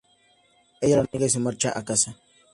[0.81, 2.17] Ella lo niega y se marcha a casa.